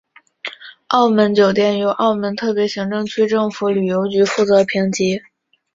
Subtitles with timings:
[0.87, 5.21] 澳门酒店由澳门特别行政区政府旅游局负责评级。